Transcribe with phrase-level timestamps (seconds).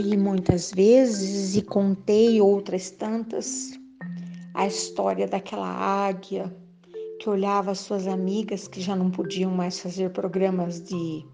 [0.00, 3.78] ouvi muitas vezes e contei outras tantas
[4.54, 6.54] a história daquela águia
[7.20, 11.24] que olhava as suas amigas que já não podiam mais fazer programas de,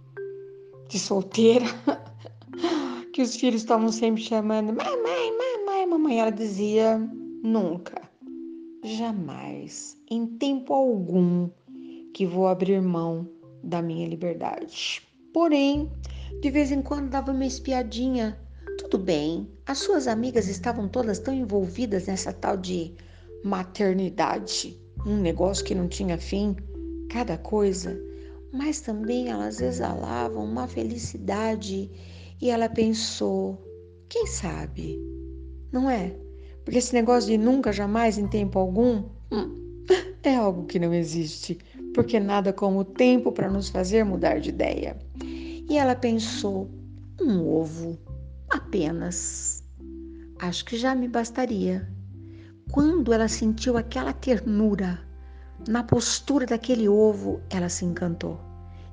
[0.88, 1.66] de solteira,
[3.12, 6.20] que os filhos estavam sempre chamando mamãe, mamãe, mamãe.
[6.20, 6.98] Ela dizia
[7.42, 8.02] nunca,
[8.82, 11.48] jamais, em tempo algum,
[12.12, 13.28] que vou abrir mão
[13.62, 15.02] da minha liberdade.
[15.32, 15.88] Porém,
[16.40, 18.36] de vez em quando dava uma espiadinha.
[18.78, 22.94] Tudo bem, as suas amigas estavam todas tão envolvidas nessa tal de
[23.42, 26.54] maternidade, um negócio que não tinha fim,
[27.10, 27.98] cada coisa,
[28.52, 31.90] mas também elas exalavam uma felicidade
[32.40, 33.58] e ela pensou:
[34.08, 35.00] quem sabe?
[35.72, 36.14] Não é?
[36.64, 39.84] Porque esse negócio de nunca, jamais, em tempo algum, hum,
[40.22, 41.58] é algo que não existe,
[41.94, 44.96] porque nada como o tempo para nos fazer mudar de ideia.
[45.68, 46.68] E ela pensou:
[47.20, 47.98] um ovo,
[48.56, 49.62] apenas.
[50.38, 51.88] Acho que já me bastaria.
[52.70, 54.98] Quando ela sentiu aquela ternura
[55.68, 58.40] na postura daquele ovo, ela se encantou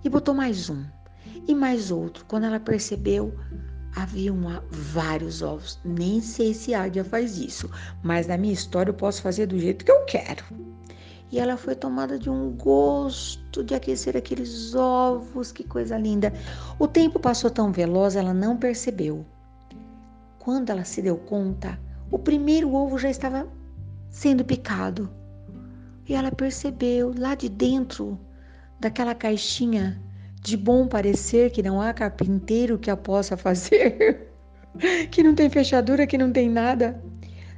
[0.03, 0.83] e botou mais um
[1.47, 2.25] e mais outro.
[2.25, 3.33] Quando ela percebeu,
[3.95, 4.31] havia
[4.69, 5.79] vários ovos.
[5.83, 7.69] Nem sei se a águia faz isso,
[8.03, 10.43] mas na minha história eu posso fazer do jeito que eu quero
[11.33, 16.31] e ela foi tomada de um gosto de aquecer aqueles ovos, que coisa linda.
[16.77, 19.25] O tempo passou tão veloz, ela não percebeu.
[20.43, 21.79] Quando ela se deu conta,
[22.11, 23.47] o primeiro ovo já estava
[24.09, 25.09] sendo picado.
[26.05, 28.19] E ela percebeu lá de dentro
[28.77, 30.03] daquela caixinha
[30.41, 34.33] de bom parecer que não há carpinteiro que a possa fazer,
[35.09, 37.01] que não tem fechadura, que não tem nada.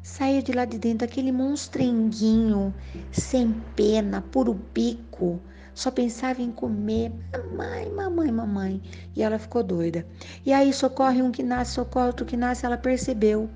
[0.03, 2.71] Saía de lá de dentro aquele monstrenguinho,
[3.11, 5.41] sem pena, puro bico,
[5.75, 7.11] só pensava em comer.
[7.33, 8.81] Mamãe, mamãe, mamãe.
[9.13, 10.07] E ela ficou doida.
[10.45, 12.65] E aí socorre um que nasce, socorre outro que nasce.
[12.65, 13.49] Ela percebeu.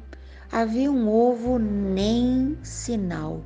[0.52, 3.42] Havia um ovo nem sinal.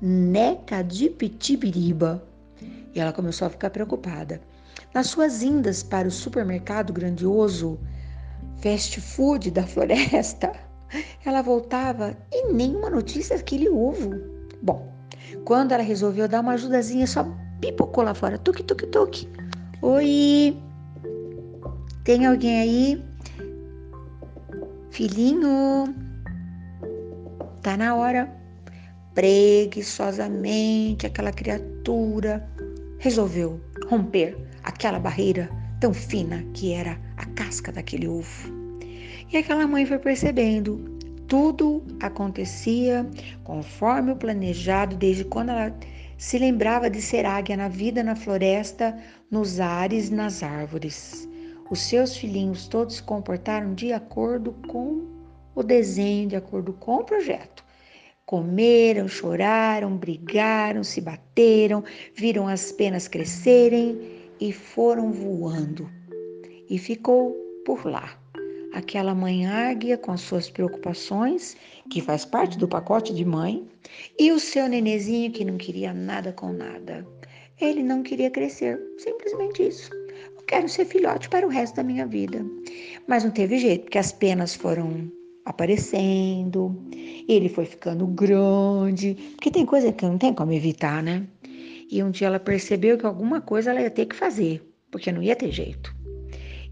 [0.00, 2.26] Neca de pitibiriba.
[2.94, 4.40] E ela começou a ficar preocupada.
[4.94, 7.78] Nas suas indas para o supermercado grandioso,
[8.62, 10.52] fast food da floresta,
[11.22, 14.10] ela voltava e nenhuma notícia daquele ovo.
[14.62, 14.90] Bom,
[15.44, 17.26] quando ela resolveu dar uma ajudazinha, só
[17.60, 18.38] pipocou lá fora.
[18.38, 19.28] Tuque, tuque, tuque.
[19.82, 20.56] Oi!
[22.04, 23.04] Tem alguém aí?
[24.90, 25.94] Filhinho?
[27.62, 28.32] Tá na hora.
[29.14, 32.46] Preguiçosamente, aquela criatura
[32.98, 35.48] resolveu romper aquela barreira
[35.80, 38.52] tão fina que era a casca daquele ovo.
[39.32, 43.06] E aquela mãe foi percebendo, tudo acontecia
[43.42, 45.74] conforme o planejado desde quando ela
[46.16, 48.96] se lembrava de ser águia na vida na floresta,
[49.30, 51.28] nos ares nas árvores.
[51.70, 55.04] Os seus filhinhos todos se comportaram de acordo com
[55.54, 57.64] o desenho, de acordo com o projeto.
[58.24, 61.84] Comeram, choraram, brigaram, se bateram,
[62.14, 65.88] viram as penas crescerem e foram voando.
[66.68, 67.32] E ficou
[67.64, 68.18] por lá
[68.76, 71.56] aquela mãe águia com as suas preocupações,
[71.90, 73.66] que faz parte do pacote de mãe,
[74.18, 77.06] e o seu nenezinho que não queria nada com nada.
[77.58, 79.90] Ele não queria crescer, simplesmente isso.
[80.36, 82.44] Eu quero ser filhote para o resto da minha vida.
[83.08, 85.10] Mas não teve jeito, porque as penas foram
[85.46, 86.76] aparecendo,
[87.26, 91.26] ele foi ficando grande, porque tem coisa que não tem como evitar, né?
[91.90, 95.22] E um dia ela percebeu que alguma coisa ela ia ter que fazer, porque não
[95.22, 95.96] ia ter jeito.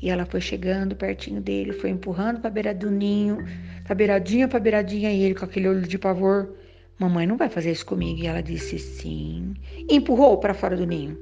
[0.04, 3.38] E ela foi chegando pertinho dele, foi empurrando para beira do ninho,
[3.84, 6.54] para beiradinha, para beiradinha, e ele com aquele olho de pavor.
[6.98, 8.20] Mamãe não vai fazer isso comigo.
[8.20, 9.54] E ela disse sim.
[9.88, 11.18] E empurrou para fora do ninho.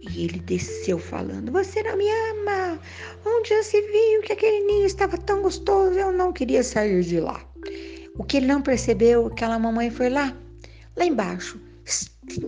[0.00, 2.78] E ele desceu falando: Você não me ama?
[3.26, 5.98] Onde já se viu que aquele ninho estava tão gostoso?
[5.98, 7.44] Eu não queria sair de lá.
[8.16, 10.36] O que ele não percebeu é que aquela mamãe foi lá,
[10.96, 11.60] lá embaixo,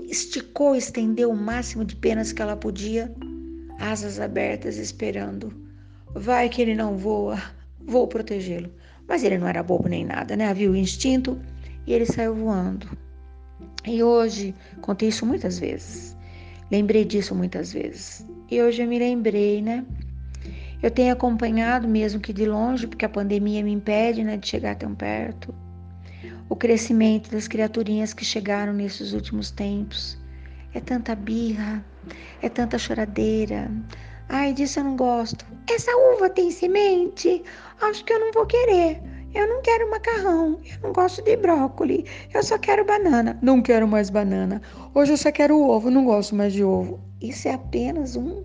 [0.08, 3.12] esticou, estendeu o máximo de penas que ela podia
[3.82, 5.52] asas abertas esperando.
[6.14, 7.42] Vai que ele não voa,
[7.84, 8.72] vou protegê-lo.
[9.08, 10.46] Mas ele não era bobo nem nada, né?
[10.46, 11.40] Havia o instinto
[11.84, 12.86] e ele saiu voando.
[13.84, 16.16] E hoje, contei isso muitas vezes.
[16.70, 18.24] Lembrei disso muitas vezes.
[18.48, 19.84] E hoje eu me lembrei, né?
[20.80, 24.76] Eu tenho acompanhado, mesmo que de longe, porque a pandemia me impede né, de chegar
[24.76, 25.54] tão perto,
[26.48, 30.18] o crescimento das criaturinhas que chegaram nesses últimos tempos.
[30.74, 31.84] É tanta birra,
[32.42, 33.70] é tanta choradeira.
[34.28, 35.44] Ai, disso eu não gosto.
[35.70, 37.42] Essa uva tem semente?
[37.80, 39.00] Acho que eu não vou querer.
[39.34, 42.04] Eu não quero macarrão, eu não gosto de brócolis,
[42.34, 43.38] eu só quero banana.
[43.40, 44.60] Não quero mais banana.
[44.94, 47.00] Hoje eu só quero ovo, não gosto mais de ovo.
[47.20, 48.44] Isso é apenas um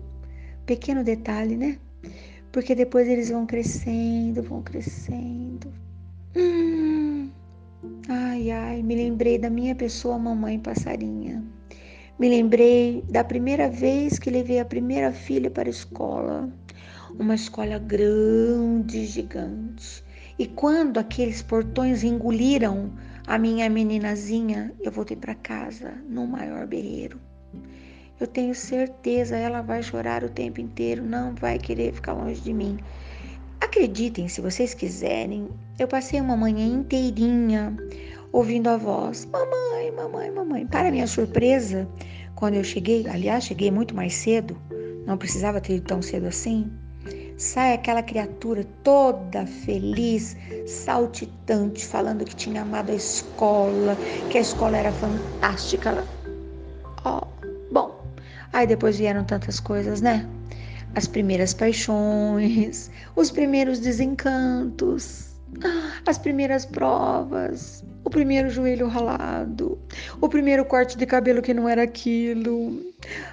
[0.64, 1.78] pequeno detalhe, né?
[2.52, 5.72] porque depois eles vão crescendo, vão crescendo.
[6.36, 7.30] Hum,
[8.08, 11.44] ai, ai, me lembrei da minha pessoa, mamãe passarinha.
[12.18, 16.52] Me lembrei da primeira vez que levei a primeira filha para a escola,
[17.16, 20.02] uma escola grande, gigante.
[20.36, 22.90] E quando aqueles portões engoliram
[23.24, 27.20] a minha meninazinha, eu voltei para casa no maior berreiro.
[28.18, 32.52] Eu tenho certeza, ela vai chorar o tempo inteiro, não vai querer ficar longe de
[32.52, 32.78] mim.
[33.60, 35.48] Acreditem, se vocês quiserem,
[35.78, 37.76] eu passei uma manhã inteirinha
[38.32, 40.66] ouvindo a voz: Mamãe, mamãe, mamãe.
[40.66, 41.88] Para minha surpresa,
[42.34, 44.56] quando eu cheguei, aliás, cheguei muito mais cedo,
[45.06, 46.70] não precisava ter ido tão cedo assim.
[47.36, 50.36] Sai aquela criatura toda feliz,
[50.66, 53.96] saltitante, falando que tinha amado a escola,
[54.30, 56.04] que a escola era fantástica.
[57.04, 58.00] Ó, oh, bom,
[58.52, 60.28] aí depois vieram tantas coisas, né?
[60.96, 65.27] As primeiras paixões, os primeiros desencantos,
[66.06, 69.78] as primeiras provas, o primeiro joelho ralado,
[70.20, 72.80] o primeiro corte de cabelo que não era aquilo,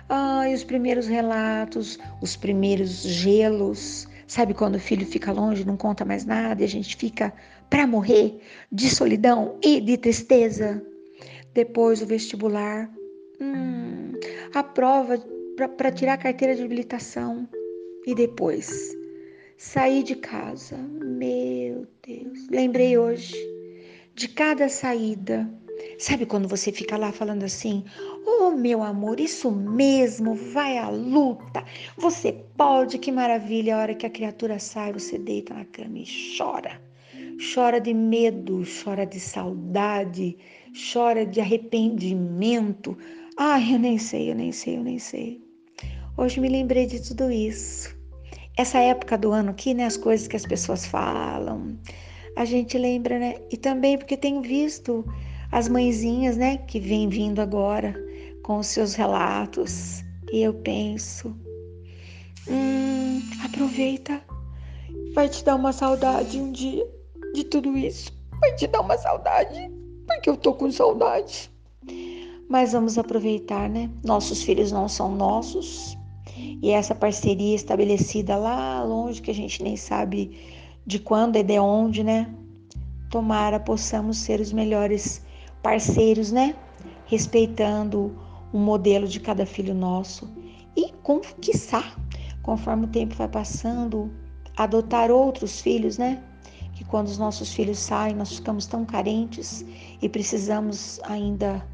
[0.09, 4.07] ai, os primeiros relatos, os primeiros gelos.
[4.27, 7.31] Sabe quando o filho fica longe, não conta mais nada e a gente fica
[7.69, 8.41] para morrer
[8.71, 10.81] de solidão e de tristeza?
[11.53, 12.89] Depois o vestibular,
[13.39, 14.13] hum,
[14.53, 15.18] a prova
[15.77, 17.47] para tirar a carteira de habilitação
[18.06, 18.95] e depois
[19.57, 20.78] sair de casa.
[20.78, 23.36] Meu Deus, lembrei hoje
[24.13, 25.50] de cada saída.
[26.00, 27.84] Sabe quando você fica lá falando assim:
[28.25, 31.63] Oh, meu amor, isso mesmo, vai à luta.
[31.98, 33.75] Você pode, que maravilha.
[33.75, 36.06] A hora que a criatura sai, você deita na cama e
[36.38, 36.81] chora.
[37.54, 40.38] Chora de medo, chora de saudade,
[40.94, 42.98] chora de arrependimento.
[43.38, 45.42] Ai, eu nem sei, eu nem sei, eu nem sei.
[46.18, 47.94] Hoje me lembrei de tudo isso.
[48.57, 49.86] Essa época do ano aqui, né?
[49.86, 51.78] As coisas que as pessoas falam,
[52.36, 53.36] a gente lembra, né?
[53.52, 55.06] E também porque tenho visto
[55.52, 57.96] as mãezinhas, né, que vêm vindo agora
[58.44, 60.04] com os seus relatos.
[60.31, 61.36] E eu penso,
[62.48, 64.22] hum, aproveita,
[65.13, 66.86] vai te dar uma saudade um dia
[67.34, 68.12] de tudo isso.
[68.40, 69.72] Vai te dar uma saudade,
[70.07, 71.50] porque eu tô com saudade.
[72.50, 73.90] Mas vamos aproveitar, né?
[74.04, 75.98] Nossos filhos não são nossos.
[76.35, 80.37] E essa parceria estabelecida lá longe, que a gente nem sabe
[80.85, 82.33] de quando e de onde, né?
[83.09, 85.23] Tomara possamos ser os melhores
[85.63, 86.55] parceiros, né?
[87.05, 88.15] Respeitando
[88.51, 90.29] o modelo de cada filho nosso
[90.75, 91.97] e conquistar,
[92.43, 94.11] conforme o tempo vai passando,
[94.57, 96.21] adotar outros filhos, né?
[96.73, 99.65] Que quando os nossos filhos saem, nós ficamos tão carentes
[100.01, 101.65] e precisamos ainda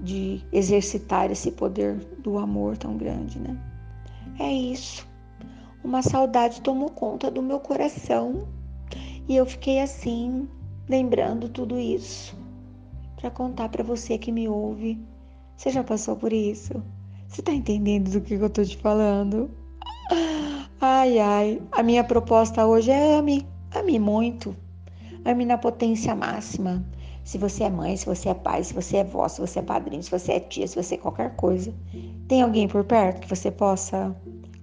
[0.00, 3.56] de exercitar esse poder do amor tão grande, né?
[4.38, 5.06] É isso.
[5.82, 8.46] Uma saudade tomou conta do meu coração
[9.28, 10.48] e eu fiquei assim,
[10.88, 12.36] lembrando tudo isso,
[13.16, 14.98] para contar para você que me ouve.
[15.56, 16.82] Você já passou por isso?
[17.26, 19.50] Você tá entendendo do que eu tô te falando?
[20.80, 23.44] Ai, ai, a minha proposta hoje é ame,
[23.74, 24.56] ame muito.
[25.24, 26.84] Ame na potência máxima.
[27.24, 29.62] Se você é mãe, se você é pai, se você é vó, se você é
[29.62, 31.74] padrinho, se você é tia, se você é qualquer coisa.
[32.26, 34.16] Tem alguém por perto que você possa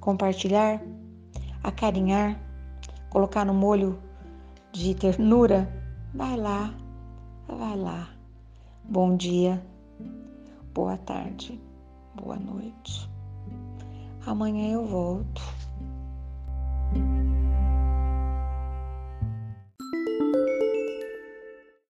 [0.05, 0.79] compartilhar,
[1.63, 2.39] acarinhar,
[3.09, 3.99] colocar no molho
[4.71, 5.67] de ternura,
[6.13, 6.71] vai lá,
[7.47, 8.09] vai lá.
[8.83, 9.59] Bom dia,
[10.75, 11.59] boa tarde,
[12.13, 13.09] boa noite.
[14.27, 15.41] Amanhã eu volto.